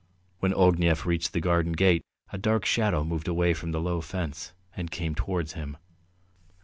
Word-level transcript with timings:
When 0.39 0.51
Ognev 0.51 1.05
reached 1.05 1.31
the 1.31 1.39
garden 1.39 1.73
gate 1.73 2.01
a 2.33 2.39
dark 2.39 2.65
shadow 2.65 3.03
moved 3.03 3.27
away 3.27 3.53
from 3.53 3.71
the 3.71 3.79
low 3.79 4.01
fence 4.01 4.51
and 4.75 4.89
came 4.89 5.13
towards 5.13 5.53
him. 5.53 5.77